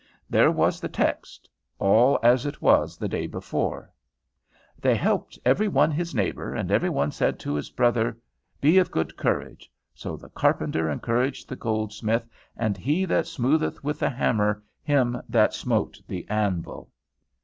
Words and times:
There 0.31 0.49
was 0.49 0.79
the 0.81 0.89
text, 0.89 1.47
all 1.77 2.17
as 2.23 2.47
it 2.47 2.59
was 2.59 2.97
the 2.97 3.07
day 3.07 3.27
before: 3.27 3.91
"They 4.79 4.95
helped 4.95 5.37
every 5.45 5.67
one 5.67 5.91
his 5.91 6.15
neighbor, 6.15 6.55
and 6.55 6.71
every 6.71 6.89
one 6.89 7.11
said 7.11 7.37
to 7.41 7.53
his 7.53 7.69
brother, 7.69 8.17
Be 8.59 8.79
of 8.79 8.89
good 8.89 9.15
courage. 9.15 9.71
So 9.93 10.17
the 10.17 10.29
carpenter 10.29 10.89
encouraged 10.89 11.49
the 11.49 11.55
goldsmith, 11.55 12.25
and 12.57 12.77
he 12.77 13.05
that 13.05 13.25
smootheth 13.25 13.83
with 13.83 13.99
the 13.99 14.09
hammer 14.09 14.63
him 14.81 15.21
that 15.29 15.53
smote 15.53 16.01
the 16.07 16.27
anvil." 16.29 16.89